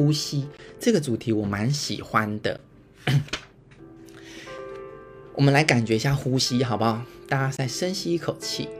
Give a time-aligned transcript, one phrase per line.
[0.00, 0.48] 呼吸
[0.78, 2.58] 这个主题，我蛮喜欢的。
[5.36, 7.02] 我们来感觉一下呼吸，好不好？
[7.28, 8.70] 大家再深吸一口气，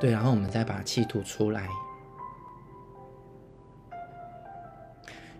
[0.00, 1.68] 对，然后我们再把气吐出来。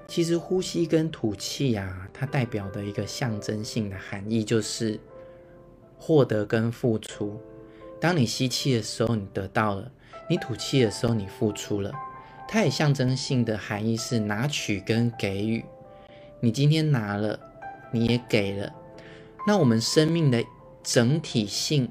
[0.07, 5.01] 其实呼吸跟吐气呀，它代表的一个象征性的含义就是
[5.99, 7.41] 获得跟付出。
[8.01, 9.91] 当你吸气的时候，你得到了；
[10.29, 11.93] 你吐气的时候，你付出了。
[12.53, 15.65] 它也象征性的含义是拿取跟给予。
[16.41, 17.39] 你今天拿了，
[17.93, 18.75] 你也给了。
[19.47, 20.43] 那我们生命的
[20.83, 21.89] 整体性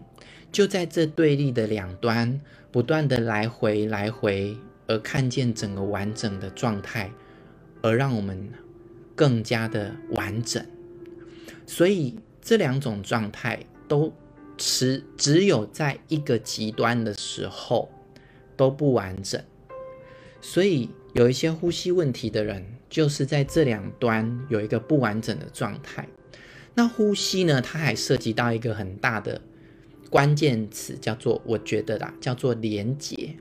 [0.51, 2.41] 就在这对立的两端
[2.73, 7.09] 不断的来回来回，而看见整个完整的状态。
[7.81, 8.49] 而让我们
[9.15, 10.61] 更加的完整，
[11.65, 14.11] 所以这两种状态都
[14.57, 17.89] 持只有在一个极端的时候
[18.57, 19.41] 都不完整，
[20.41, 26.07] 所以有一些呼吸问题的人，就是在这两端有一个不完整的状态。
[26.75, 29.41] 那呼吸呢，它还涉及到一个很大的
[30.09, 33.35] 关键词，叫做我觉得啦，叫做连接。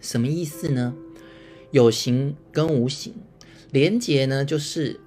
[0.00, 0.94] 什么意思呢？
[1.72, 3.14] 有形跟无形，
[3.70, 5.00] 连接呢，就是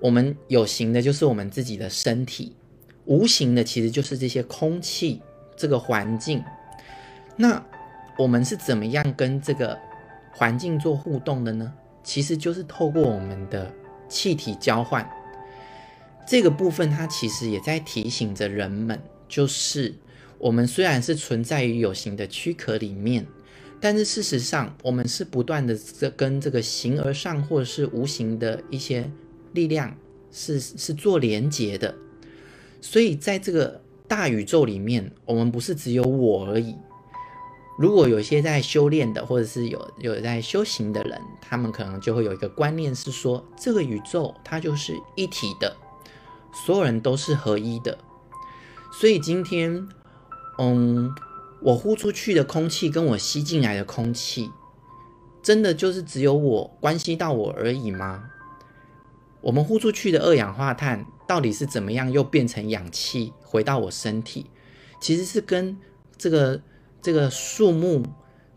[0.00, 2.52] 我们有形的，就是我们自己的身体；
[3.04, 5.20] 无形的，其实就是这些空气、
[5.56, 6.42] 这个环境。
[7.36, 7.64] 那
[8.18, 9.78] 我们是怎么样跟这个
[10.36, 11.72] 环境做互动的呢？
[12.04, 13.72] 其实就是透过我们的
[14.06, 15.08] 气体交换。
[16.26, 19.94] 这个部分，它其实也在提醒着人们，就是
[20.38, 23.26] 我们虽然是存在于有形的躯壳里面。
[23.80, 29.10] 但是事实上，我们是不断的在跟这个形而上或者是无形的一些
[29.52, 29.96] 力量
[30.30, 31.94] 是是做连接的。
[32.80, 36.74] 所以在这个大宇宙里面，我们不是只有我而已。
[37.76, 45.76] 如果有些在修炼的，或者是有有在修行的人，他们可能就会有一个观念是说，这个宇宙它就是一体的，
[46.52, 47.98] 所有人都是合一的。
[48.92, 49.88] 所以今天，
[50.58, 51.14] 嗯。
[51.62, 54.50] 我呼出去的空气跟我吸进来的空气，
[55.42, 58.24] 真的就是只有我关系到我而已吗？
[59.40, 64.50] 我们呼出去的二氧化碳到底是怎么样又变成氧气回到我身体？
[65.00, 65.78] 其实是跟
[66.18, 66.60] 这个
[67.02, 68.02] 这个树木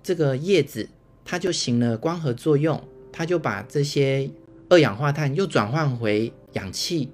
[0.01, 0.89] 这个叶子，
[1.23, 4.29] 它就行了光合作用，它就把这些
[4.69, 7.09] 二氧化碳又转换回氧气，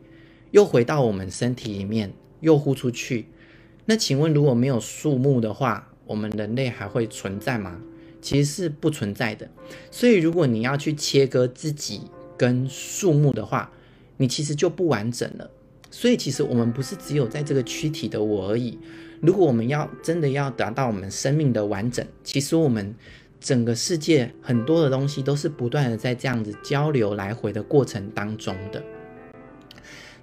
[0.52, 3.28] 又回到我们身体里面，又呼出去。
[3.86, 7.82] 那请问，如果没有树木的话，我们人类还会存在吗？
[8.22, 9.48] 其实是不存在的。
[9.92, 12.02] 所以，如果你要去切割自己
[12.38, 13.72] 跟树木的话，
[14.18, 15.52] 你其实就不完整了。
[15.92, 18.80] 所以，其实我们不是只有在这个躯体的我而已。
[19.26, 22.94] 如果我们要真的要达到我们生命的完整，其实我们
[23.42, 28.84] 整个世界很多的东西都是不断的在这样子交流来回的过程当中的。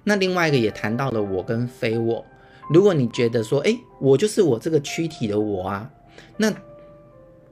[0.05, 2.25] 那另外一个也谈到了我跟非我。
[2.69, 5.91] 如果你觉得说，哎，我就是我这个躯体的我啊，
[6.37, 6.53] 那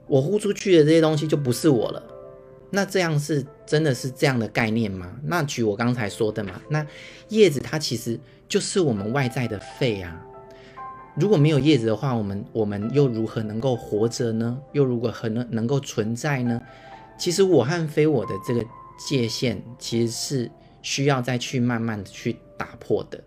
[0.06, 2.02] 我呼出去的这些东西就不是我了，
[2.70, 5.14] 那这样是真的是这样的概念吗？
[5.24, 6.86] 那举我刚才说的嘛，那
[7.28, 8.18] 叶子它其实
[8.48, 10.26] 就是我们外在的肺啊。
[11.14, 14.58] 如果没有叶子的话，我们我们又如何能够活着呢？
[14.72, 16.60] 又如何能能够存在呢？
[17.18, 18.64] 其实我和非我的这个
[18.98, 20.50] 界限，其实是
[20.80, 23.22] 需要再去慢慢的去打破的。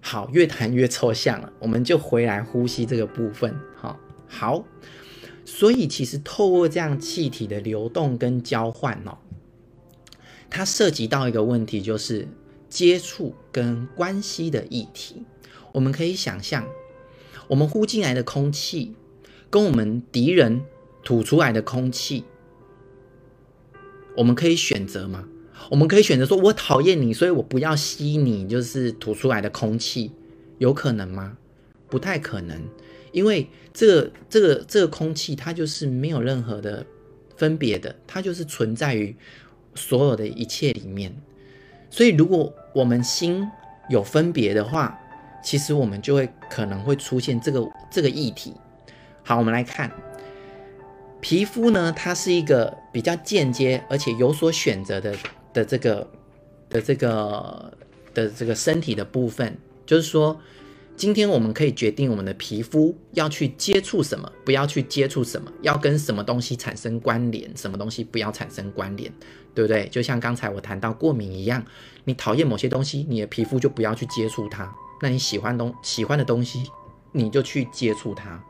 [0.00, 3.52] 好，越谈越抽象了，我们就回来呼吸这个部分。
[3.74, 3.98] 好，
[4.28, 4.64] 好，
[5.44, 9.18] 所以其实透过这样气体的流动跟交换哦，
[10.48, 12.28] 它涉及到一个问题，就是
[12.68, 15.24] 接触跟关系的议题。
[15.72, 16.64] 我们可以想象，
[17.48, 18.94] 我们呼进来的空气，
[19.50, 20.62] 跟我们敌人
[21.04, 22.24] 吐出来的空气，
[24.16, 25.28] 我们可以选择吗？
[25.70, 30.12] 我们可以选择说，我讨厌你，所以我不要吸你，就是吐出来的空气，
[30.58, 31.38] 有可能吗？
[31.88, 32.60] 不太可能，
[33.12, 36.84] 因为这个这个这个空气它就是没有任何的
[37.36, 39.14] 分别的，它就是存在于
[39.74, 41.16] 所有的一切里面。
[41.90, 43.48] 所以，如果我们心
[43.88, 44.98] 有分别的话，
[45.46, 48.52] 其实我们就会可能会出现这个这个议题。
[49.22, 49.88] 好，我们来看。
[51.20, 55.14] 皮肤呢，它是一个比较间接而且有所选择的
[55.52, 56.10] 的这个
[56.68, 57.72] 的这个
[58.12, 59.56] 的这个身体的部分，
[59.86, 60.36] 就是说，
[60.96, 69.12] 今天我们可以决定我们的皮肤要去接触什么，不要去接触什么，要跟什么东西产生关联，什么东西不要产生关联，
[69.54, 69.88] 对不对？
[69.90, 71.64] 就像刚才我谈到过敏一样，
[72.04, 74.66] 你讨厌某些东西，你的皮肤就不要去接触它；
[75.00, 76.70] 那你喜欢东喜欢的东西，
[77.12, 78.42] 你就去接触它。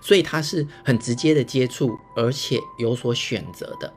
[0.00, 3.92] 所以它是很直接的接触，而且有所选择的。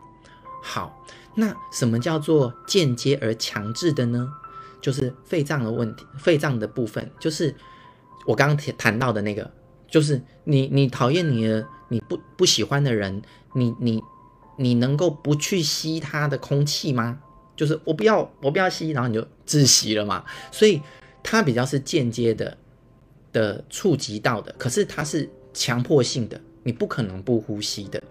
[0.61, 1.05] 好，
[1.35, 4.29] 那什么叫做间接而强制的呢？
[4.81, 7.55] 就是肺脏的问题，肺脏的部分，就是
[8.25, 9.49] 我刚刚谈到的那个，
[9.87, 13.21] 就是你你讨厌你的你不不喜欢的人，
[13.53, 14.03] 你你
[14.57, 17.19] 你能够不去吸他的空气吗？
[17.55, 20.25] 就是我不要我不要吸，然后你就窒息了嘛。
[20.51, 20.81] 所以
[21.23, 22.57] 它比较是间接的
[23.31, 28.03] 的触及到的，可是它是强迫性的，你不可能不呼吸的。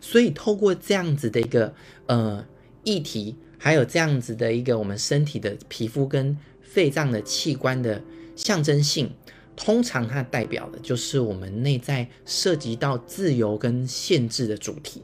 [0.00, 1.72] 所以，透过这样子的一个
[2.06, 2.44] 呃
[2.84, 8.02] 议题，还有这样子的一个我们身体的皮肤跟肺脏的器官的
[8.36, 9.10] 象征性，
[9.56, 15.02] 通常它代表的就是我们内在涉及到自由跟限制的主题。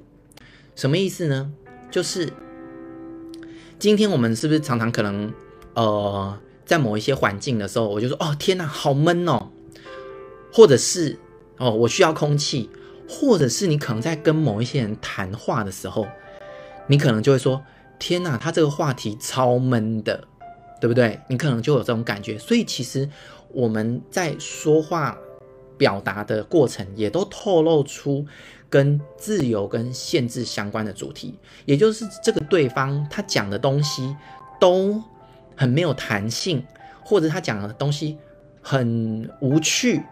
[0.77, 1.53] 什么意思呢？
[1.91, 2.33] 就是
[3.79, 5.33] 今天我们是不是常常可能
[5.75, 9.49] 呃在某一些环境的时候，我就说哦天哪，好闷哦，
[10.53, 11.19] 或者是
[11.59, 12.71] 哦我需要空气。
[13.09, 16.07] 或者是你可能在跟某一些人谈话的时候，
[16.87, 17.63] 你可能就会说
[17.99, 20.27] ：“天哪，他这个话题超闷的，
[20.81, 22.39] 对不对？”你可能就有这种感觉。
[22.39, 23.07] 所以其实
[23.49, 25.19] 我们在说话
[25.77, 28.25] 表达的过程，也都透露出
[28.71, 34.17] 跟自由跟限制相关的主题，也就是这个对方他讲的东西
[34.59, 35.03] 都
[35.57, 36.65] 很没有弹性，
[37.05, 38.19] 或者他讲的东西
[38.61, 40.03] 很无趣。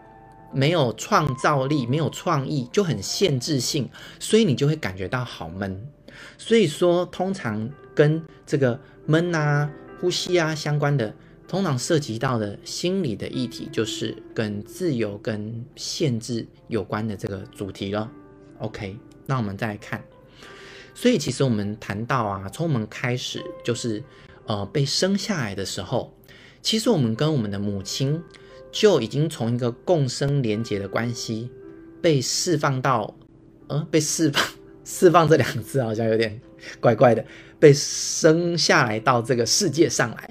[0.52, 3.88] 没有创造力，没有创意，就很限制性，
[4.18, 5.80] 所以你就会感觉到好闷。
[6.36, 9.70] 所以说，通常跟这个闷啊、
[10.00, 11.14] 呼吸啊相关的，
[11.46, 18.10] 通常涉及到的心理的议题，就是跟自由跟限制有关的这个主题了。
[18.58, 20.02] OK，那我们再来看。
[20.96, 24.02] 所以其实我们谈到啊，从我们开始就是
[24.50, 26.12] 呃被生下来的时候，
[26.60, 28.20] 其实我们跟我们的母亲。
[28.72, 31.50] 就已经从一个共生连结的关系
[32.00, 33.12] 被释放到，
[33.66, 34.40] 呃，被释放，
[34.86, 36.40] 释放这两个字好像有点
[36.78, 37.24] 怪怪的，
[37.58, 40.30] 被生下来到这个世界上来，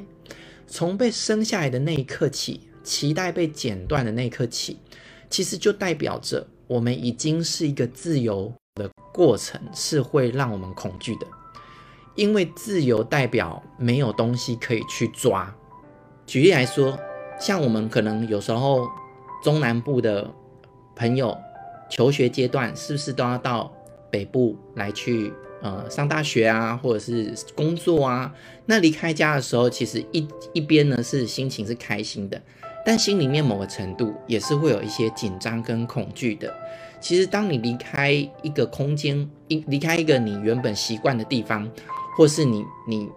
[0.66, 4.80] 从被生下来的那一刻起，脐带被剪断的那一刻起，
[5.30, 11.28] 其实就代表着我们已经是一个自由的过程，是会让我们恐惧的，
[12.20, 15.56] 因为自由代表没有东西可以去抓。
[16.26, 17.00] 举例来说。
[17.40, 18.86] 像我们可能有时候
[19.42, 20.30] 中南部的
[20.94, 21.38] 朋友
[21.90, 23.72] 求学阶段，是不是都要到
[24.12, 25.32] 北部来去
[25.62, 28.36] 呃上大学啊，或者是工作啊？
[28.66, 32.42] 那离开家的时候，其实一一边呢是心情是开心的，
[32.86, 36.54] 但心里面某个程度也是会有一些紧张跟恐惧的。
[37.00, 41.72] 其实当你离开一个空间，一离开一个你原本习惯的地方，
[42.20, 43.08] 或是你你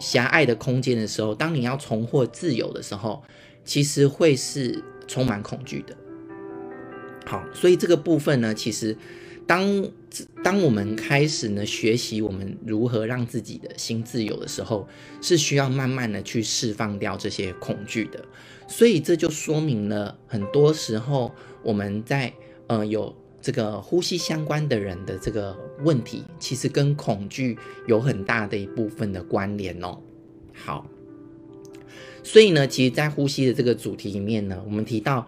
[0.00, 3.22] 狭隘的空间的时候，当你要重获自由的时候。
[3.62, 5.94] 其实会是充满恐惧的。
[7.26, 8.96] 好，所以这个部分呢，其实
[9.46, 9.86] 当
[10.42, 14.88] 当我们开始呢学习我们如何让自己的心自由的时候，
[15.20, 18.24] 是需要慢慢的去释放掉这些恐惧的。
[18.66, 21.30] 所以这就说明了很多时候
[21.62, 22.32] 我们在
[22.66, 29.98] 呃有这个呼吸相关的人的这个问题，其实跟恐惧有很大的一部分的关联哦。
[30.54, 30.86] 好。
[32.22, 35.26] 所以呢，其实，在呼吸的这个主题里面呢，我们提到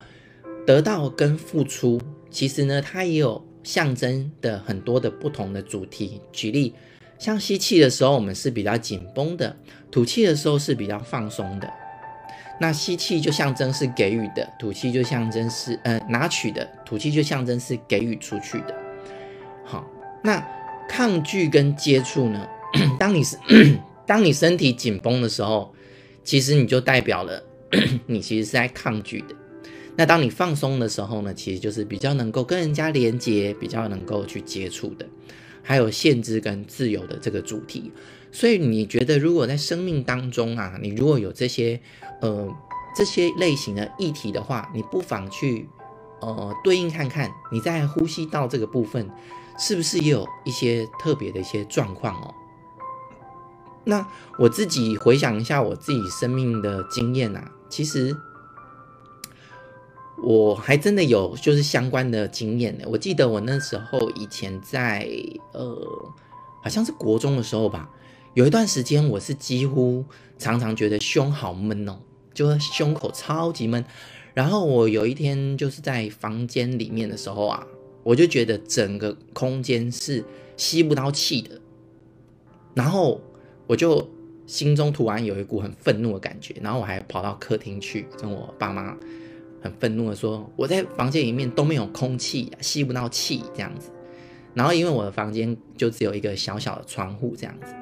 [0.67, 1.99] 得到跟付出，
[2.31, 6.21] 其实呢，它也有象征的很多的不同的主题。
[6.33, 6.75] 举例，
[7.19, 9.57] 像吸气的时候，我们是比较紧绷的；
[9.91, 11.73] 吐气的时候是比较放松的。
[12.59, 18.75] 那吸气就象征是给予的，吐气就象征是呃拿取的，吐气就象征是给予出去的。
[19.65, 19.85] 好，
[20.23, 20.47] 那
[20.89, 22.47] 抗拒跟接触呢？
[22.99, 23.37] 当你是
[24.07, 25.75] 当你身体紧绷的时候。
[26.25, 27.43] 其实你就代表了，
[28.07, 29.35] 你其实是在抗拒的。
[29.97, 35.05] 那当你放松的时候呢，其实就是比较能够跟人家连接，比较能够去接触的，
[35.65, 37.91] 还有限制跟自由的这个主题。
[38.31, 41.81] 所以你觉得，如果在生命当中啊，你如果有这些
[42.23, 42.49] 呃
[42.97, 45.69] 这些类型的议题的话，你不妨去
[46.21, 49.11] 呃对应看看，你在呼吸道这个部分
[49.59, 52.35] 是不是也有一些特别的一些状况哦。
[53.85, 54.07] 那
[54.39, 58.17] 我自己回想一下我自己生命的经验啊，其实
[60.23, 62.85] 我还真的有就是相关的经验呢。
[62.87, 65.09] 我记得我那时候以前在
[65.53, 65.75] 呃，
[66.63, 67.91] 好像是国中的时候吧，
[68.35, 70.05] 有一段时间我是几乎
[70.39, 71.99] 常常觉得胸好闷哦，
[72.35, 73.85] 就胸口超级闷。
[74.35, 77.67] 然后我有一天就是在房间里面的时候啊，
[78.03, 80.25] 我就觉得整个空间是
[80.57, 81.61] 吸不到气的，
[82.75, 83.21] 然后。
[83.69, 84.07] 我就
[84.45, 88.95] 心中突然有一股很愤怒的感觉，然后我还跑到客厅去跟我爸妈
[89.63, 93.91] 很愤怒的说：“我在房间里面都没有空气，吸不到气这样子。”
[94.53, 97.73] 然后因为我的房间就只有一个小小的窗户这样子，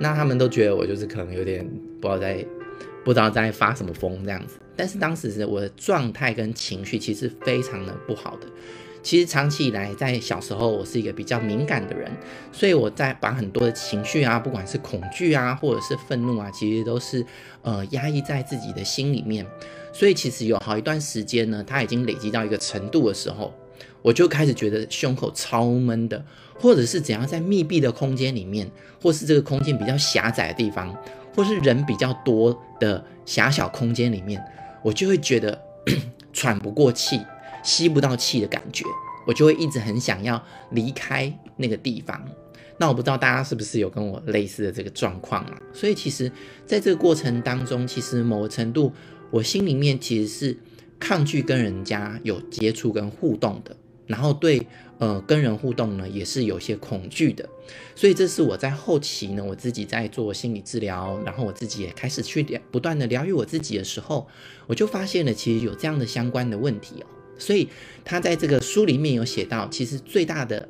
[0.00, 1.66] 那他们都觉得我就是可能有点
[2.00, 2.44] 不知道在
[3.04, 4.56] 不知道在发什么疯这样子。
[4.76, 8.46] 但是当时是我的状态跟情绪其实非常的不好的。
[9.02, 12.08] 其实长期以来，在小时候我是一个比较敏感的人，
[12.52, 17.26] 所以我在把很多的情绪啊，不管是恐惧啊，或者是愤怒啊，其实都是
[17.62, 19.44] 呃压抑在自己的心里面。
[19.92, 23.52] 所以其实有好一段时间呢，它已经累积到一个程度的时候，
[24.02, 28.70] 我就开始觉得胸口超闷的，或者是怎样在密闭的空间里面，
[29.02, 30.96] 或是这个空间比较狭窄的地方，
[31.34, 34.42] 或是人比较多的狭小空间里面，
[34.82, 35.60] 我就会觉得
[36.32, 37.20] 喘不过气。
[37.64, 38.84] 吸不到气的感觉，
[39.24, 42.20] 我就会一直很想要离开那个地方。
[42.76, 45.62] 那我不知道大家是不是有跟我类似的这个状况啊？
[45.72, 46.28] 所以其实
[46.66, 48.92] 在这个过程当中，其实某个程度，
[49.30, 50.58] 我心里面其实是
[50.98, 53.76] 抗拒跟人家有接触跟互动的，
[54.12, 54.66] 然后对
[54.98, 57.48] 呃跟人互动呢也是有些恐惧的。
[57.96, 64.28] 所以这是我在后期呢，我自己在做心理治疗，然后我自己也开始去不断的疗愈我自己的时候，
[64.66, 67.06] 我就发现了其实有这样的相关的问题哦。
[67.38, 67.68] 所以
[68.04, 70.68] 他在这个书里面有写到，其实最大的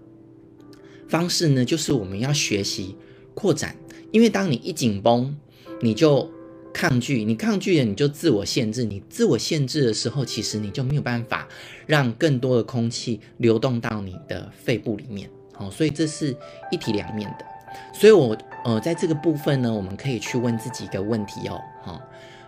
[1.09, 2.97] 方式呢，就是我们要学习
[3.35, 3.77] 扩展。
[4.13, 5.37] 因为当你一紧绷，
[5.81, 6.31] 你就
[6.73, 8.85] 抗拒，你抗拒了，你就自我限制。
[8.85, 11.47] 你自我限制的时候，其实你就没有办法
[11.87, 15.29] 让更多的空气流动到你的肺部里面。
[15.53, 16.37] 好，所以这是
[16.71, 17.45] 一体两面的。
[17.93, 22.01] 所以我呃，在这个部分呢，我们可以去问自己一个问题哦，哈，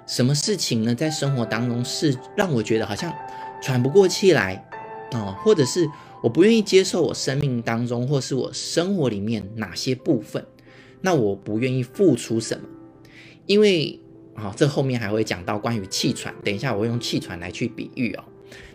[0.06, 3.12] 什么事情呢，在生活当中是让我觉得好像。
[3.62, 4.62] 喘不过气来，
[5.12, 5.88] 哦，或者是
[6.22, 10.44] 我不愿意接受我生命当中，或是我生活里面哪些部分，
[11.00, 12.68] 那我不愿意付出什么，
[13.46, 13.98] 因为
[14.34, 18.24] 啊、哦，这后面还会讲到关于气喘，等一下我会用气喘来去比喻哦。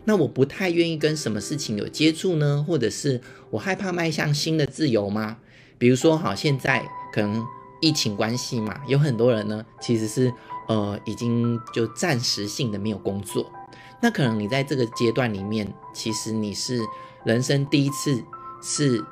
[0.06, 2.66] 那我不太愿意跟什么事情有接触呢？
[2.68, 5.38] 或者是我害怕迈向新的自由吗？
[5.78, 7.46] 比如说，好，现在可能
[7.82, 10.34] 疫情关系嘛，有很多人呢，其实是
[10.68, 13.52] 呃，已经就暂时性的没有工作。
[14.02, 16.82] 那可能你在这个阶段里面，其实你是
[17.26, 18.24] 人生第一次
[18.62, 19.04] 是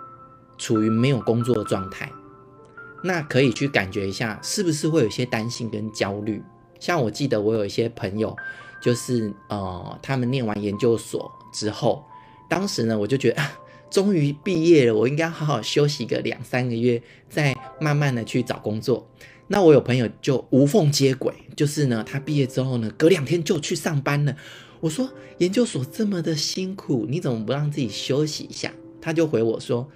[0.57, 2.11] 处于没有工作的状态，
[3.07, 6.43] 那可以去感觉一下，是不是会有些担心跟焦虑？
[6.79, 8.35] 像我记得我有一些朋友，
[8.81, 12.03] 就是呃，他们念完研究所之后，
[12.47, 13.41] 当时呢，我就觉得，
[13.89, 19.07] 终于毕业了，我应该好好休息个两三个月，再慢慢的去找工作。
[19.47, 24.35] 那我有朋友就无缝接轨，就是呢，他毕业之后呢，隔两天就去上班了。
[24.81, 28.71] 我说研究所这么的辛苦，你怎么不让自己休息一下？
[29.01, 29.89] 他就回我说，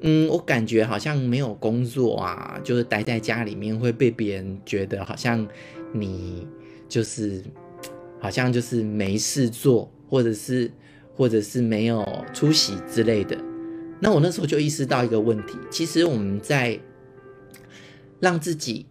[0.00, 5.46] 嗯，我感觉好像没有工作啊，就是待在家里面会被别人觉得好像
[5.92, 6.46] 你
[6.88, 7.42] 就是
[8.20, 10.70] 好像就是没事做，或者是
[11.14, 13.36] 或者是没有出息之类的。
[14.00, 16.78] 那我那时候就意识到一个问题，其实我们在
[18.20, 18.86] 让自己。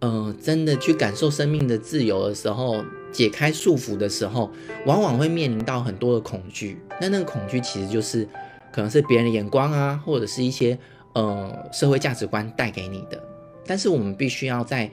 [0.00, 4.50] 呃，真的去感受生命的自由的时候，解开束缚的时候，
[4.84, 6.76] 往往会面临到很多的恐惧。
[7.00, 8.26] 那那个恐惧其实就是，
[8.72, 10.78] 可能是别人的眼光啊，或者是一些
[11.12, 13.22] 呃社会价值观带给你的。
[13.66, 14.90] 但是我们必须要在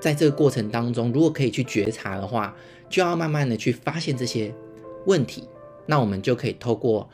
[0.00, 2.54] 在这个过程当中，如果可以去觉察的话，
[2.90, 4.52] 就要慢慢的去发现这些
[5.06, 5.48] 问题。
[5.86, 7.08] 那我们就可以透过。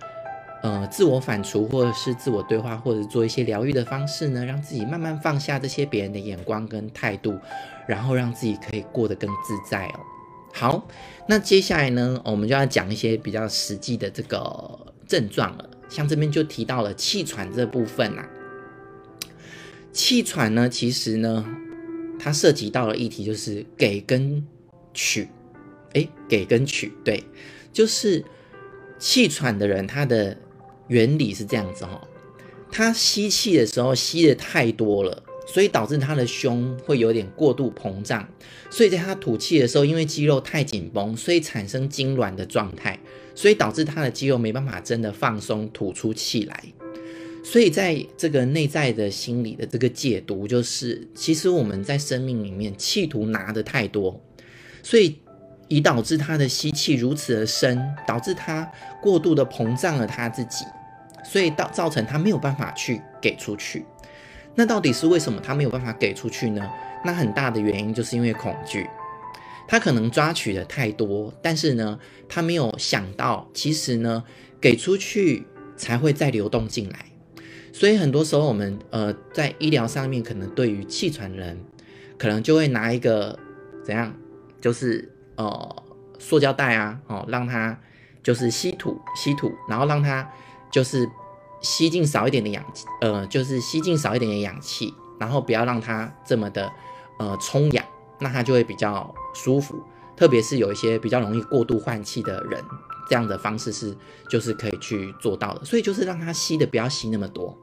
[0.63, 7.39] 呃，自我反刍，或者是自我对话，或者做一些疗愈的方式呢，让自己慢慢放下这些别人的眼光跟态度，
[7.87, 10.01] 然后让自己可以过得更自在哦。
[10.55, 10.89] 好，
[11.29, 15.69] 那接下来呢，我们就要讲一些比较实际的这个症状了。
[15.89, 18.29] 像这边就提到了气喘这部分啊，
[19.93, 21.45] 气喘呢，其实呢，
[22.19, 24.47] 它涉及到了议题就是给跟
[24.93, 25.29] 取，
[25.93, 27.23] 诶，给跟取，对，
[27.73, 28.25] 就是
[28.99, 30.37] 气喘的人他的。
[30.89, 32.07] 原理是这样子哈，
[32.71, 38.29] 他吸气的时候吸的太多了，所以导致他的胸会有点过度膨胀，
[38.69, 43.01] 所以在他吐气的时候，因为肌肉太紧绷，所以产生痉挛的状态，
[43.35, 46.65] 所以导致他的肌肉没办法真的放松吐出气来。
[47.43, 54.21] 所以在这个内在的心理的这个解读，就是其实我们在生命里面企图拿的太多，
[54.83, 55.19] 所以。
[55.67, 60.63] 以导致他的吸气如此的深，导致他过度的膨胀了他自己，
[61.25, 63.83] 所以到造成他没有办法去给出去。
[64.55, 66.71] 那到底是为什么他没有办法给出去呢？
[67.03, 68.87] 那很大的原因就是因为恐惧，
[69.67, 74.25] 他可能抓取的太多，但是呢，他没有想到，其实呢，
[74.61, 77.07] 给出去才会再流动进来。
[77.73, 81.59] 所以很多时候我们呃在医疗上面，可能对于气喘人，
[82.19, 83.39] 可能就会拿一个
[83.85, 84.15] 怎样，
[84.61, 85.11] 就是。
[85.37, 85.83] 呃，
[86.21, 87.77] 塑胶袋啊，哦，让它
[88.23, 90.31] 就是吸吐吸吐，然后让它
[90.71, 91.11] 就是
[91.61, 96.71] 吸进少一点的氧气，呃，就是吸进少一点的氧气，然后不要让它这么的
[97.19, 97.85] 呃充氧，
[98.25, 99.81] 那他就会比较舒服。
[100.17, 102.65] 特别是有一些比较容易过度换气的人，
[103.09, 103.95] 这样的方式是
[104.31, 105.65] 就是可以去做到的。
[105.65, 107.59] 所以就是让他吸的不要吸那么多。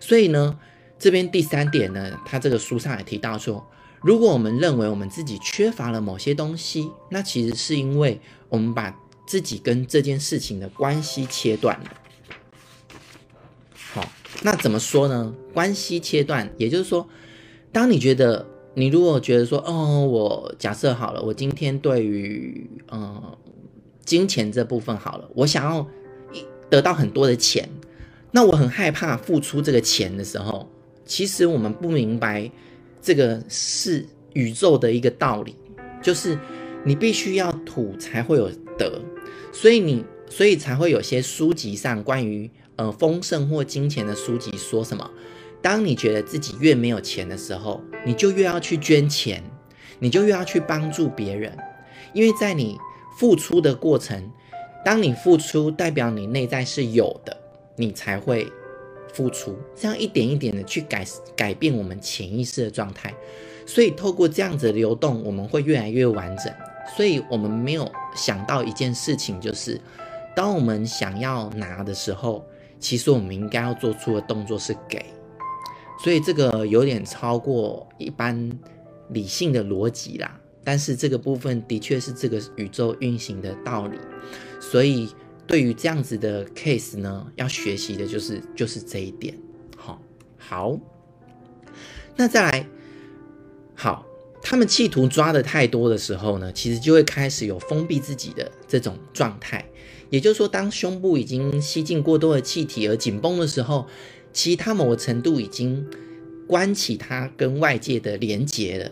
[0.00, 0.58] 所以呢，
[0.98, 3.66] 这边第三点呢，他这个书上也提到说，
[4.02, 8.94] 如果我们认为我们自己缺乏了某些东西，那其实是因为我们把
[9.26, 11.90] 自己跟这件事情的关系切断了。
[13.94, 14.04] 好，
[14.42, 15.32] 那怎么说呢？
[15.52, 17.08] 关系切断，也就是说，
[17.70, 18.44] 当你觉得
[18.74, 23.22] 你如果觉得说，哦，我假设好了，我今天对于嗯
[24.04, 25.86] 金钱这部分好了，我想要
[26.68, 27.68] 得到很多的钱，
[28.32, 30.68] 那我很害怕付出这个钱的时候，
[31.06, 32.50] 其实我们不明白
[33.00, 35.54] 这个是宇宙的一个道理，
[36.02, 36.38] 就是
[36.84, 39.00] 你必须要土才会有得。
[39.52, 45.08] 所以你，所以才会有些书籍上关于呃丰盛或金钱的书籍说什么？
[45.64, 49.42] 当你觉得自己越没有钱的时候，你就越要去捐钱，
[49.98, 51.56] 你就越要去帮助别人，
[52.12, 52.78] 因为在你
[53.18, 54.30] 付出的过程，
[54.84, 57.34] 当你付出代表你内在是有的，
[57.76, 58.46] 你才会
[59.14, 61.02] 付出，这样一点一点的去改
[61.34, 63.14] 改变我们潜意识的状态。
[63.64, 66.52] 所以透过这样子的流动，我们会越来越完整。
[66.94, 69.80] 所以我们没有想到一件事情，就是
[70.36, 72.44] 当我们想要拿的时候，
[72.78, 75.02] 其实我们应该要做出的动作是给。
[76.04, 78.52] 所以这个有点超过一般
[79.08, 83.96] 理性的逻辑啦，但是这个部分的确是这个宇宙运行的道理。
[84.60, 85.08] 所以
[85.46, 89.34] 对于这样子的 case 呢，要学习的就是就是这一点。
[89.78, 89.98] 好，
[90.36, 90.78] 好，
[92.16, 92.68] 那再来，
[93.74, 94.06] 好。
[94.46, 99.64] 他们企图抓得太多的时候呢，其实就会开始有封闭自己的这种状态。
[100.10, 103.86] 也就是说，当胸部已经吸进过多的气体而紧绷的时候，
[104.34, 105.86] 其实它某个程度已经
[106.46, 108.90] 关起他跟外界的连接了。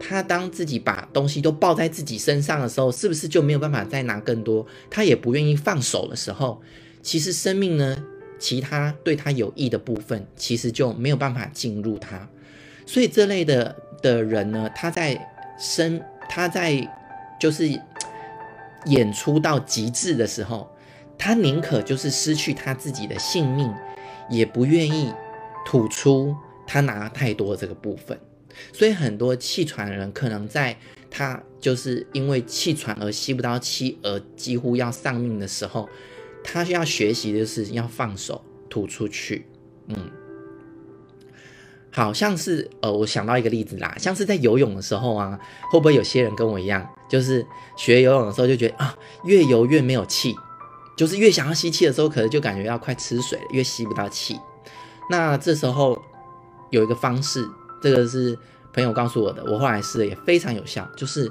[0.00, 4.66] 他当自己把东西都抱在自己身上的时候，是不是就没有办法再拿更多？
[4.88, 6.62] 他也不愿意放手的时候，
[7.02, 8.02] 其实生命呢，
[8.38, 12.26] 其他对他有益的部分，其实就没有办法进入他。
[12.86, 13.76] 所以这类的。
[14.00, 15.20] 的人呢，他在
[15.58, 16.88] 生，他在
[17.40, 17.68] 就是
[18.86, 20.70] 演出到极致的时候，
[21.18, 23.68] 他宁可就是失去他自己的性命，
[24.30, 25.12] 也不愿意
[25.64, 26.34] 吐出
[26.66, 28.18] 他拿太多这个部分。
[28.72, 30.76] 所以很多气喘的人，可能在
[31.10, 35.88] 他就是因为气喘而吸不到气，而几乎要丧命的时候，
[36.42, 39.46] 他需要学习的是要放手吐出去，
[39.86, 40.10] 嗯。
[41.90, 47.44] 好像是呃，我想到一个例子啦，像是在游泳的时候啊，会不会有些人跟我一样，就是
[47.76, 50.36] 学游泳的时候就觉得啊，越游越没有气，
[50.98, 54.36] 就是越想要吸气的时候，可能就感觉要快吃水了，越吸不到气。
[55.08, 55.96] 那这时候
[56.70, 57.48] 有一个方式，
[57.80, 58.36] 这个是
[58.72, 61.30] 朋友告诉我的，我后来试了也非常有效，就是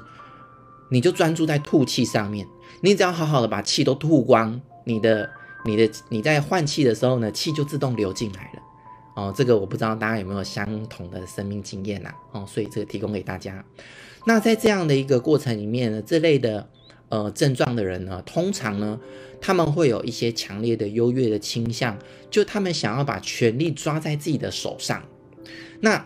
[0.88, 2.48] 你就专注在吐气上面，
[2.80, 5.28] 你只要好好的把气都吐光，你的
[5.66, 8.62] 你的你在换气的时候呢，气就自动流进来了。
[9.14, 12.40] 哦，这个我不知道大家有没有相同的生命经验呐、啊？
[12.40, 13.64] 哦，所以这个提供给大家。
[14.24, 16.68] 那在这样的一个过程里面呢，这类的
[17.08, 18.98] 呃症状的人呢，通常呢，
[19.40, 21.98] 他们会有一些强烈的优越的倾向，
[22.30, 25.02] 就他们想要把权力抓在自己的手上。
[25.80, 26.04] 那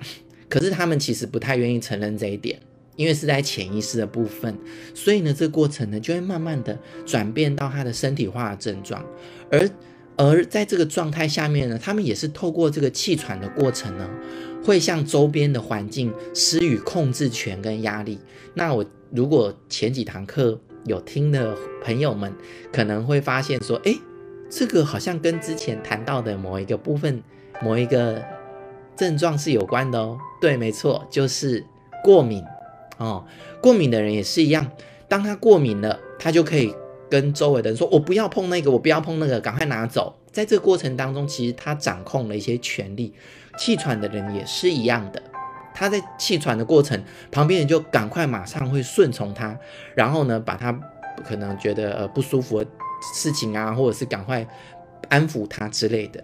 [0.49, 2.61] 可是他们其实不太愿意承认这一点，
[2.97, 4.57] 因为是在潜意识的部分，
[4.95, 9.05] 所以呢，这个过程呢就会慢慢的转变到他的身体化的症状，
[9.51, 9.69] 而。
[10.15, 14.09] 而在这个状态下面呢，他们也是透过这个气喘的过程呢，
[14.63, 18.19] 会向周边的环境施予控制权跟压力。
[18.53, 22.33] 那我如果前几堂课有听的朋友们，
[22.73, 23.99] 可能会发现说，诶，
[24.51, 27.23] 这个好像跟之前谈到的某一个部分、
[27.63, 28.23] 某一个
[28.97, 30.19] 症状是有关的哦。
[30.41, 31.65] 对，没错，就是
[32.03, 32.45] 过敏
[32.99, 33.25] 哦。
[33.61, 34.71] 过敏的人也是一样，
[35.09, 36.75] 当他过敏了，他就可以。
[37.11, 43.13] 跟周围的人说：“我不要碰那个，我不要碰那个，赶快拿走。”在这个过程当中，其实他掌控了一些权利。
[43.59, 45.23] 气喘的人也是一样的，
[45.75, 49.59] 他在气喘的过程，旁边人就赶快马上会顺从他，
[49.95, 50.73] 然后呢，把他
[51.25, 52.71] 可能觉得呃不舒服的
[53.15, 54.47] 事情啊，或者是赶快
[55.09, 56.23] 安抚他之类的。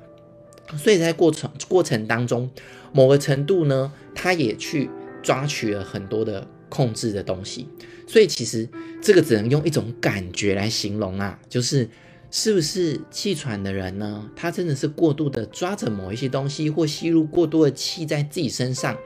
[0.76, 2.50] 所以在过程过程当中，
[2.92, 4.90] 某个程度呢，他也去
[5.22, 7.68] 抓取了很多的控制的东西。
[8.06, 8.68] 所以其实
[9.02, 11.88] 这个只能用一种感觉来形容啊，就是
[12.31, 14.31] 是不是气喘的人呢？
[14.37, 18.97] 他真的是过度的抓着某一些东西，或吸入过多的气在自己身上，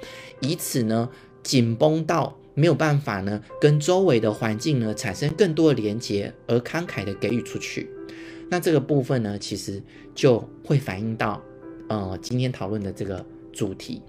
[0.40, 1.08] 以此呢
[1.42, 7.88] 紧绷到没有办法呢跟周围的环境呢产生更多的连接，而慷慨的给予出去。
[8.50, 9.82] 那这个部分呢，其实
[10.14, 11.40] 就会反映到
[11.88, 14.02] 呃今天讨论的这个主题。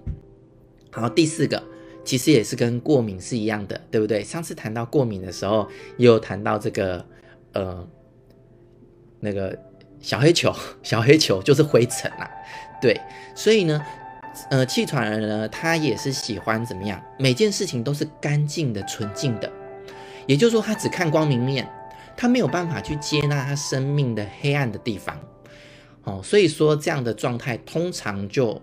[0.90, 1.62] 好，第四个
[2.04, 4.22] 其实也是跟过敏是一样的，对不对？
[4.22, 7.06] 上次谈到过敏的时候，也有谈到这个
[7.52, 7.88] 呃
[9.24, 9.58] 那个
[10.00, 12.30] 小黑球，小黑球就是灰尘啊，
[12.80, 13.00] 对，
[13.34, 13.82] 所以呢。
[14.50, 17.00] 呃，气喘人呢，他也是喜欢怎么样？
[17.20, 19.48] 每件事情都是干净的、纯净的，
[20.26, 21.64] 也就是说，他只看光明面，
[22.16, 25.16] 他没有办法去接纳他生命的黑暗的地方。
[26.02, 28.60] 哦，所以说这样的状态通常就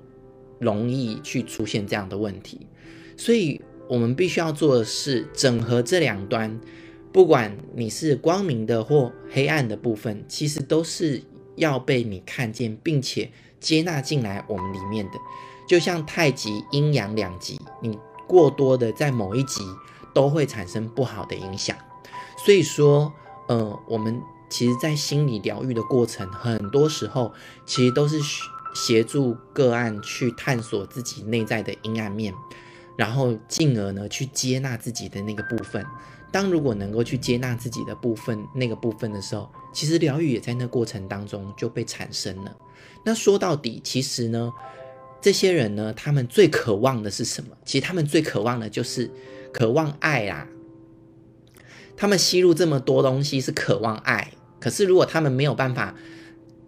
[0.59, 2.67] 容易去出现这样的问题。
[3.15, 6.59] 所以我们必须要做的是整合这两端，
[7.11, 11.21] 不管你是光明的或黑暗的部分，其实都是
[11.55, 15.13] 要被你看见，并且接纳进来我们里面的。
[15.67, 17.97] 就像太极阴阳两极，你
[18.27, 19.61] 过多的在某一极
[20.13, 21.75] 都会产生不好的影响。
[22.37, 23.13] 所以说，
[23.47, 27.33] 呃，我们其实，在心理疗愈的过程，很多时候
[27.65, 28.19] 其实都是
[28.73, 32.33] 协助个案去探索自己内在的阴暗面，
[32.97, 35.85] 然后进而呢去接纳自己的那个部分。
[36.31, 42.55] 当如果能够去接纳自己的部分那个部分的时候，其实疗愈也在那过程当中就被产生了。
[43.03, 44.51] 那说到底，其实呢。
[45.23, 47.55] 这些人呢，他们最渴望的是什么？
[47.63, 49.07] 其实他们最渴望的就是
[49.53, 50.47] 渴望爱啦。
[51.95, 55.95] 他们吸入这么多东西是渴望爱，可是如果他们没有办法，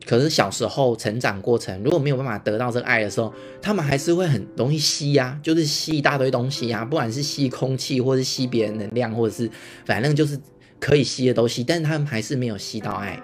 [0.05, 9.49] 可是小时候成长过程如果没有办法得到这个爱的时候，他们还是会很容易吸呀，就是吸一大堆东西呀，不管是吸空气，或是吸别人能量，或者是
[9.85, 10.39] 反正就是
[10.79, 13.21] 可以吸的东西，但是他们还是没有吸到爱，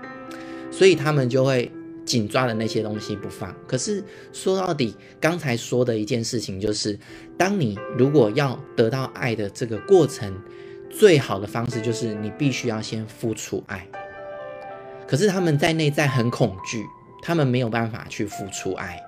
[0.72, 1.72] 所以他们就会。
[2.06, 6.98] 紧抓的那些东西不放，可是说到底，刚才说的一件事情就是，
[7.38, 10.34] 当你如果要得到爱的这个过程，
[10.90, 13.88] 最好的方式就是你必须要先付出爱。
[15.10, 16.86] 可是他们在内在很恐惧，
[17.24, 19.02] 他们没有办法去付出爱，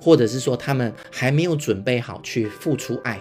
[0.00, 3.20] 或者是说他们还没有准备好去付出爱，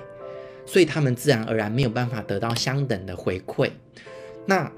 [0.66, 3.70] 所以他们自然而然没有办法得到相等的回馈。
[4.48, 4.72] 那。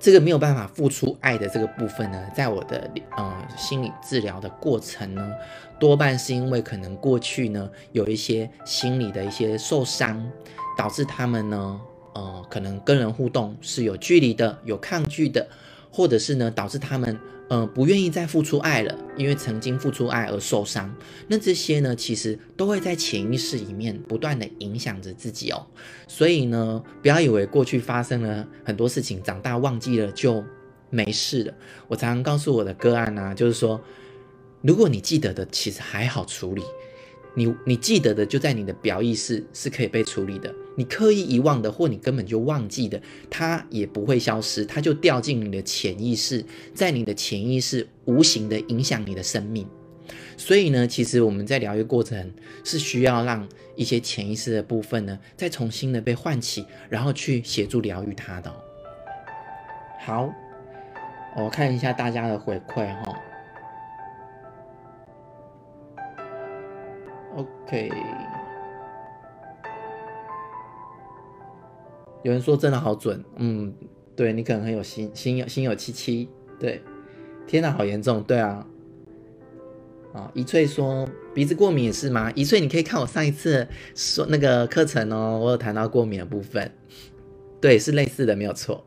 [0.00, 5.32] 这个没有办法付出爱的这个部分呢，在我的呃心理治疗的过程呢，
[5.80, 10.24] 多半是因为可能过去呢有一些心理的一些受伤，
[10.76, 11.80] 导致他们呢
[12.14, 15.48] 呃可能跟人互动是有距离的、有抗拒的，
[15.90, 17.18] 或者是呢导致他们。
[17.50, 20.94] 呃，不愿意再付出爱了，因为曾经付出爱而受伤。
[21.28, 25.66] 那这些呢，其实都会在潜意识里面不断的影响着自己哦。
[26.06, 30.44] 所以呢，不要以为过去发生了很多事情，长大忘记了就
[30.90, 31.54] 没事了。
[31.86, 33.80] 我常常告诉我的个案啊，就是说，
[34.60, 36.62] 如果你记得的，其实还好处理。
[37.34, 49.66] 你你记得的就在你的表意识是可以被处理的，你刻意遗忘的或你根本就忘记的，它也不会消失，它就掉进你的潜意识，在你的潜意识无形的影响你的生命。
[50.36, 58.54] 所以呢，其实我们在疗愈过程是需要让一些潜意识的部分呢，再重新的被唤起，然后去协助疗愈它的。
[59.98, 60.32] 好，
[61.36, 63.20] 我看一下大家的回馈哈。
[67.34, 67.90] OK，
[72.22, 73.72] 有人说真的好准，嗯，
[74.16, 76.28] 对，你可能很有心心有心有戚戚，
[76.58, 76.82] 对，
[77.46, 78.66] 天哪，好严重，对啊，
[80.12, 82.30] 啊，一翠说鼻子过敏也是吗？
[82.34, 86.72] 一翠，你可以看我上一次说那个课程哦，我有谈到过敏的部分，
[87.60, 88.84] 对，是类似的，没有错。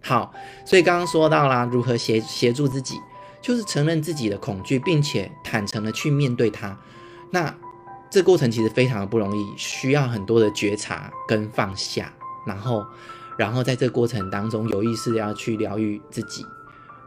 [0.00, 0.34] 好，
[0.66, 2.96] 所以刚刚说到啦，如何协协助自己，
[3.40, 6.78] 就是承认自己的恐惧，并且坦诚的去面对它，
[7.30, 7.54] 那。
[8.10, 12.14] 这过程其实非常的不容易，需要很多的觉察跟放下，
[12.46, 12.84] 然后，
[13.36, 16.44] 然后在这个过程当中有意识的要去疗愈自己，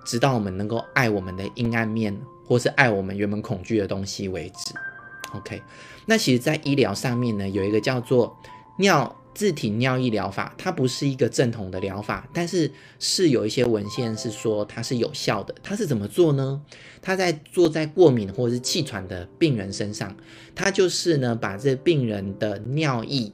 [0.06, 4.74] 直到我们能够爱我们的阴暗面，或是爱我们原本恐惧的东西为止。
[5.34, 5.62] OK，
[6.06, 8.38] 那其实，在医疗上面呢，有一个叫做
[8.78, 9.16] 尿。
[9.38, 15.54] 自体尿液疗法，它不是一个正统的疗法，但是是有一些文献是说它是有效的。
[15.62, 16.60] 它是怎么做呢？
[17.04, 20.18] 它在做在过敏或者是气喘的病人身上，
[20.56, 23.32] 它就是呢把这病人的尿液，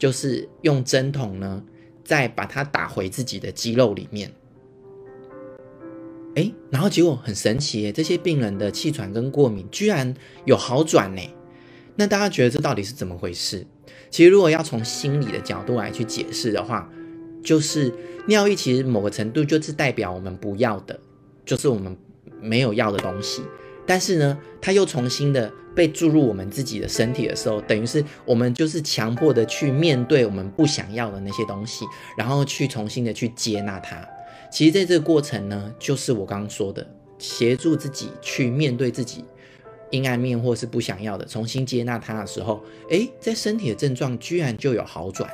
[0.00, 1.62] 就是用针筒呢
[2.02, 4.32] 再把它打回自己的肌肉里面。
[6.34, 11.22] 诶，然后结果很神奇耶，这些病人的气喘跟过敏居然有好转呢。
[11.96, 13.66] 那大家觉得这到底是怎么回事？
[14.08, 16.90] 其实，如果要从心理的角度来去解释的话，
[17.42, 17.92] 就是
[18.26, 20.98] 尿液其实某个程度就是代表我们不要的，
[21.44, 21.94] 就是我们
[22.40, 23.42] 没有要的东西。
[23.86, 31.84] 但是呢，它又重新的被注入我们自己的身体的时候，等于是我们就是强迫的去面对我们不想要的那些东西，
[32.16, 34.06] 然后去重新的去接纳它。
[34.50, 36.86] 其实在这个过程呢，就是我刚刚说的，
[37.18, 39.24] 协助自己去面对自己
[39.90, 45.30] 阴暗面或是不想要的，重新接纳它的时候，诶，在身体的症状居然就有好转。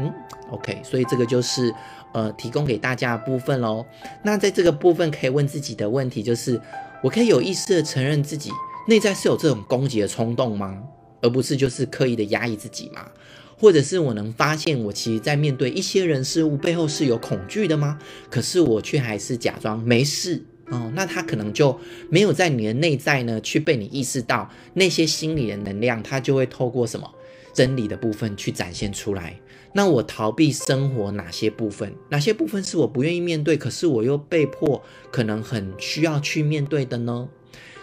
[0.00, 0.12] 嗯
[0.50, 1.74] ，OK，所以这个就是
[2.12, 3.84] 呃提供给大家的部分喽。
[4.22, 6.60] 那在这个部分可以问自己的问题就是，
[7.02, 8.50] 我可以有意识的承认自己
[8.88, 10.82] 内在是有这种攻击的冲动吗？
[11.20, 13.08] 而不是就是刻意的压抑自己吗？
[13.56, 17.98] 或者是我能发现我其实在面对一些人事物背后是有恐惧的吗？
[18.30, 27.10] 可是我却还是假装没事哦，那他可能就没有在你的内在呢去被你意识到那些心理的能量，它就会透过什么
[27.52, 29.38] 真理的部分去展现出来。
[29.78, 31.94] 那我逃避生活哪些部分？
[32.08, 37.28] 哪些部分是我不愿意面对，可是我又被迫可能很需要去面对的呢？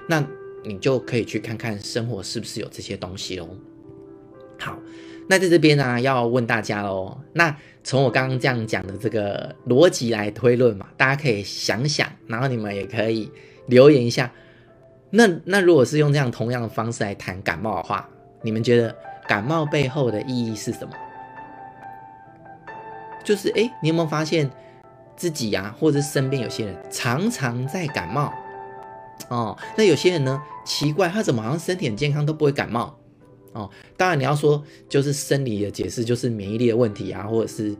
[0.09, 0.21] 那
[0.65, 3.47] 你就可以去看看生活是不是有这些东西喽。
[4.59, 4.77] 好，
[5.29, 7.17] 那在这边呢、要问大家喽。
[7.31, 13.31] 那从我刚刚这样讲的这个逻辑来推论嘛，大家可以想想，然后你们也可以
[13.67, 14.29] 留言一下。
[15.11, 18.09] 那那如果是用这样同样的方式来谈感冒的话，
[18.41, 18.93] 你们觉得
[19.29, 20.93] 感冒背后的意义是什么？
[23.25, 24.49] 就是哎，你有没有发现
[25.17, 28.31] 自己呀、或者是身边有些人常常在感冒
[29.29, 29.57] 哦？
[29.75, 32.97] 那有些人呢，奇怪，他怎么好像身体很健康都不会感冒
[33.53, 33.69] 哦？
[33.97, 37.75] 当然你要说就是生理的解释，就是免疫力的问题啊，或者是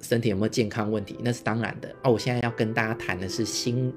[0.00, 2.12] 身体有没有健康问题，那是当然的哦。
[2.12, 3.90] 我现在要跟大家谈的是心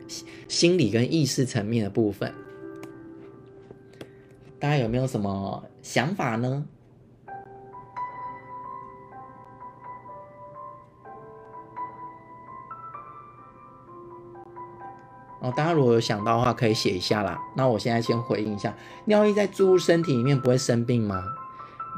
[0.47, 2.31] 心理跟意识层面的部分，
[4.57, 6.65] 大家有没有什么想法呢？
[15.39, 17.39] 哦，大家如果有想到的话，可以写一下啦。
[17.55, 21.23] 那我现在先回应一下，尿液在注入身体里面不会生病吗？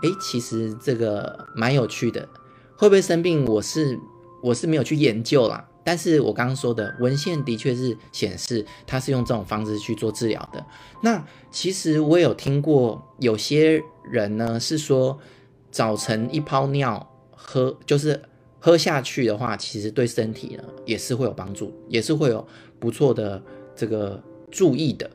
[0.04, 2.28] 诶，其实这个蛮有趣的，
[2.78, 3.46] 会不会生病？
[3.46, 4.00] 我是
[4.42, 5.66] 我是没有去研究啦。
[5.82, 10.64] 但是我刚刚说的文献的确是显示，它是用这种方式去做治疗的。
[11.02, 15.18] 那其实我有听过有些人呢，是说
[15.72, 18.22] 早晨一泡尿喝，就是
[18.60, 22.46] 喝下去的话，其实对身体呢也是会有帮助，也是会有。
[22.82, 23.44] 不错的
[23.76, 25.12] 这个注意的，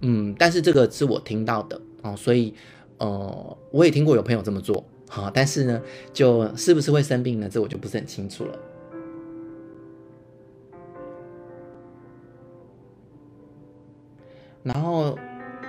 [0.00, 2.52] 嗯，但是这个是我听到的哦，所以
[2.98, 5.80] 呃，我也听过有朋友这么做，哈，但是呢，
[6.12, 7.48] 就是不是会生病呢？
[7.48, 8.58] 这我就不是很清楚了。
[14.64, 15.16] 然后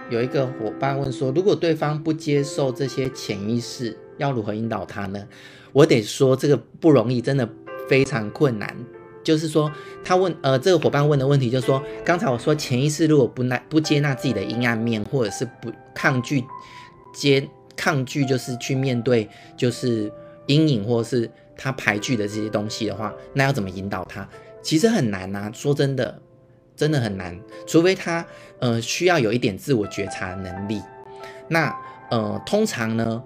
[0.10, 5.28] 有一个伙伴问说，如果对方不接受这些潜意识，要如何引导他呢？
[5.74, 7.48] 我得说这个不容易，真的
[7.88, 8.76] 非常困难。
[9.24, 9.70] 就是说，
[10.06, 16.42] 他问，呃，这个伙伴问的问题，就是说，刚才我说潜意识如果不耐不接纳自己的阴暗面，或者是不抗拒
[17.14, 20.10] 接抗拒，就是去面对就是
[20.46, 24.26] 阴影，或者是他排拒的这些东西的话，那要怎么引导他？
[24.62, 26.22] 其实很难啊，说真的，
[26.76, 28.26] 真的很难，除非他
[28.60, 30.82] 呃需要有一点自我觉察能力。
[31.50, 31.76] 那
[32.10, 33.22] 呃，通常呢，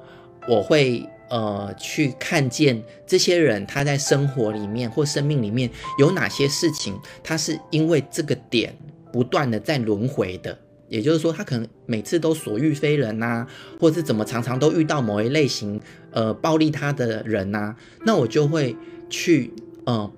[0.47, 1.07] 我会。
[1.31, 8.75] 呃，去看见这些人他在生活里面或生命里面有哪些事情，他是因为这个点
[9.13, 13.47] 不断的在轮回的，也就是说，他可能每次都所遇非人呐、
[13.79, 15.79] 或者是怎么常常都遇到某一类型
[16.11, 17.73] 呃暴力他的人呐、
[18.05, 18.75] 那我就会
[19.09, 19.53] 去
[19.85, 20.11] 呃，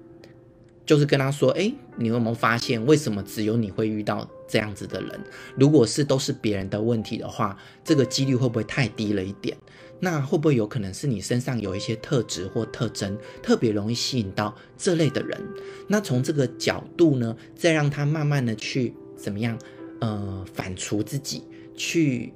[0.84, 5.12] 就是跟他说，哎，你有没有发现为什么只有你会遇到这样子的人？
[5.56, 9.56] 如果是都是别人的问题的话，这个几率会不会太低了一点？
[10.04, 15.42] 那会不会有可能是你身上有一些特质或特征，特别容易吸引到这类的人？
[15.88, 19.58] 那从这个角度呢，再让他慢慢的去怎么样？
[20.02, 22.34] 呃，反刍自己，去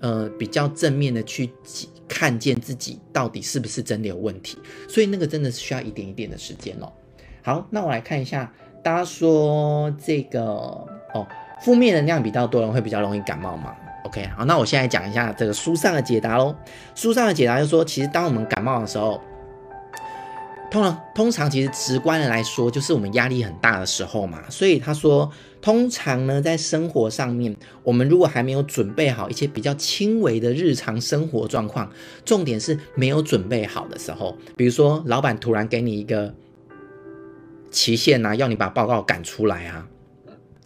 [0.00, 1.48] 呃比较正面的去
[2.08, 4.58] 看见自己到底是不是真的有问题。
[4.88, 6.92] 所以那个真的是需要一点一点的时间哦。
[7.44, 10.42] 好，那我来看一下，大家说这个
[11.14, 11.24] 哦，
[11.62, 13.76] 负面能量比较多人会比较容易感冒吗
[14.08, 16.56] ？OK，好，那我现在讲一下这个书上的解答喽。
[16.94, 19.20] 书上的解答就是说，其实当我们感冒的时候，
[20.70, 24.42] 通常通常其实直观的来说，就是我们压力很大的时候嘛。
[24.48, 31.90] 所以他说，通常呢，在生活上面，我们如果还没有准备好一些比较轻微的日常生活状况，
[32.24, 36.34] 重点是没有准备好的时候，比如说老板突然给你一个
[37.70, 39.86] 期限啊，要你把报告赶出来啊，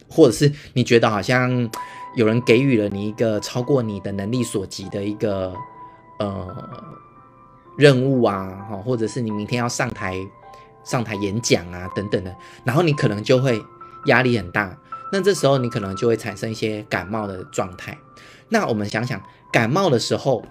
[0.09, 1.69] 或者是你觉得好像。
[2.15, 5.53] 有人给予了你一个超过你的能力所及的一个
[6.19, 6.83] 呃
[7.77, 10.17] 任务啊，哈，或者是你明天要上台
[10.83, 13.59] 上台演讲啊等等的，然后你可能就会
[14.05, 14.77] 压力很大，
[15.11, 17.97] 那这时候你可能就会产生一些感冒的状态。
[18.49, 19.19] 那我们想想，
[19.51, 20.43] 感冒的时候，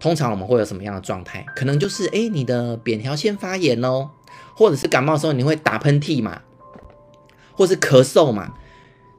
[0.00, 1.46] 通常我们会有什么样的状态？
[1.54, 4.10] 可能就是诶，你的扁桃腺发炎哦，
[4.56, 6.40] 或者是感冒的时候你会打喷嚏嘛，
[7.52, 8.54] 或是咳嗽嘛，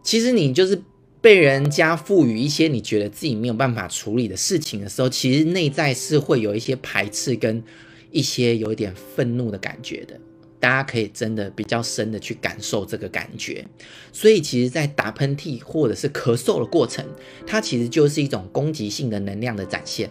[0.04, 0.84] 其实你就是
[1.21, 7.63] 被人家赋予一些你觉得自己没有办法处理的事情的时候，其实内在是会有一些排斥跟
[8.12, 10.19] 一些有一点愤怒的感觉的。
[10.60, 13.63] 大家可以真的比较深的去感受这个感觉。
[14.12, 17.06] 所以其实，在打喷嚏或者是咳嗽的过程，
[17.45, 20.10] 它其实就是一种攻击性的能量的展现。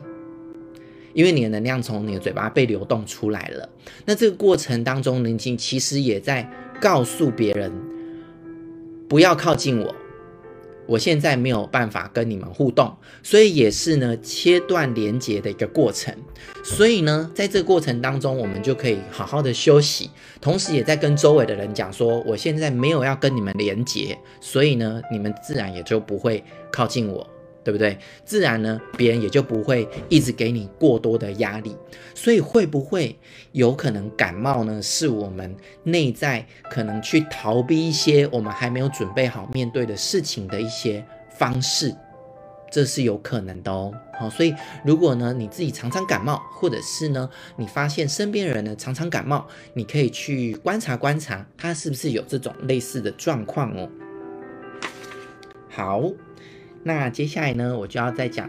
[1.15, 3.69] 因为你的能量从你的嘴巴被流动出来了，
[4.05, 6.49] 那这个过程当中，宁静其实也在
[6.81, 7.73] 告诉别人，
[9.09, 9.95] 不要靠近我，
[10.87, 16.15] 我现在没有办法跟你们互动，所以也是呢切断连接的一个过程。
[16.63, 27.27] 所以呢，在这个过程当中，我们就可以好好的休息，同时也在跟周围的人讲说，我现在没有要跟你们连接，所以呢，你们自然也就不会靠近我。
[27.67, 27.99] 对不对？
[28.25, 31.77] 自然呢，别人也就不会一直给你过多的压力。
[32.15, 33.19] 所以会不会
[33.51, 34.81] 有可能感冒呢？
[34.81, 35.53] 是我们
[35.83, 41.93] 内在可能去逃避一些我们还没有准备好面对的事情的一些方式，
[42.71, 43.93] 这是有可能的哦。
[44.17, 53.91] 好，所以如果呢你自己常常感冒，或者是呢你发现身边人呢常常感冒，你可以去观察观察他是不是有这种类似的状况哦。
[55.69, 56.13] 好。
[56.87, 58.49] 那接下来呢，我就要再讲，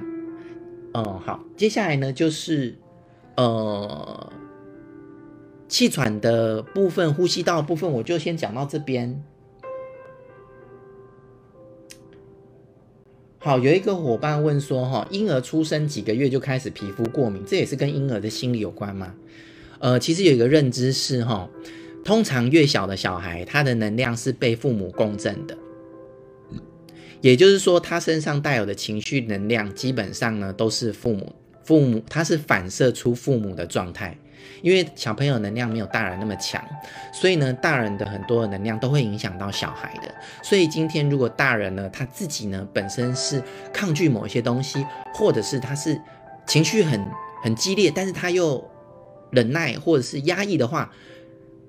[0.94, 2.76] 嗯，好，接下来呢就是，
[3.36, 4.32] 呃，
[5.68, 9.24] 气喘的部分，呼吸道的部分，我就先讲到这边。
[13.40, 19.16] 好，有一个伙伴问说，哈，婴儿出生几个月就开始皮肤过敏，这也是跟婴儿的心理有关吗？
[19.80, 21.50] 呃，其实有一个认知是，哈，
[22.06, 25.58] 通常越小的小孩，他的能量是被父母共振的。
[27.22, 34.18] 也就是说，他身上带有的情绪能量，基本上呢都是父母，父母他是反射出父母的状态。
[34.62, 36.64] 因为小朋友能量没有大人那么强，
[37.14, 40.14] 所以呢，大人的很多的能量都会影响到小孩的。
[40.42, 43.42] 所以今天如果大人呢，他自己呢本身是
[43.74, 46.00] 抗拒某一些东西，或者是他是
[46.48, 47.06] 情绪很
[47.44, 48.64] 很激烈，但是他又
[49.32, 50.92] 忍耐或者是压抑的话。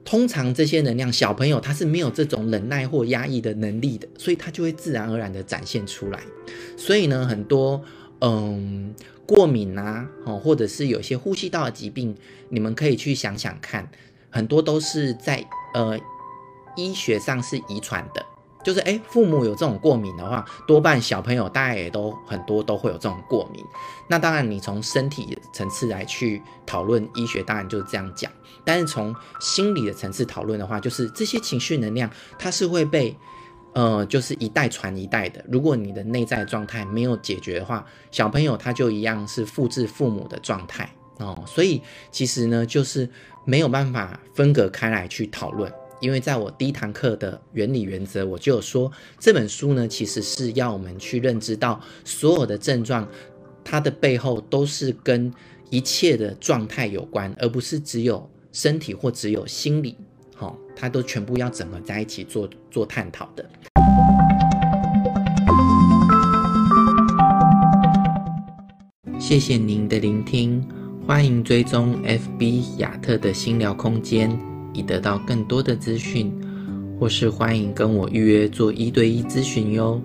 [0.08, 6.18] 通常这些能量，小朋友他是没有这种忍耐或压抑的能力的，所以他就会自然而然的展现出来。
[6.78, 7.84] 所以呢，很多
[8.22, 8.94] 嗯
[9.26, 12.16] 过敏啊，哦，或者是有些呼吸道的疾病，
[12.48, 13.86] 你们可以去想想看，
[14.30, 15.44] 很多都是在
[15.74, 15.98] 呃
[16.74, 18.24] 医学上是遗传的。
[18.68, 23.64] 就是诶，父母有这种过敏的话，多半小朋友大概也都很多都会有这种过敏。
[24.08, 28.30] 那当然，你从身体层次来去讨论医学，当然就是这样讲。
[28.66, 33.16] 但是从心理的层次讨论的话，就是这些情绪能量它是会被
[33.72, 35.42] 呃，就是一代传一代的。
[35.48, 41.42] 如果你的内在状态没有解决的话，小朋友他就一样是复制父母的状态哦。
[41.46, 43.08] 所以其实呢，就是
[43.46, 45.72] 没有办法分隔开来去讨论。
[46.00, 53.08] 因为在我第一堂课的原理原则，我就有说，这本书呢，其实是要我们去认知到所有的症状，
[53.64, 55.32] 它的背后都是跟
[55.70, 59.96] 一切的状态有关，而不是只有身体或只有心理，
[60.36, 63.44] 好，它都全部要整合在一起做做探讨的。
[69.18, 70.64] 谢谢您的聆听，
[71.04, 74.57] 欢迎追踪 FB 亚特的心疗空间。
[74.78, 76.32] 以得到更多的资讯，
[76.98, 80.00] 或是欢迎跟我预约做一对一咨询哟。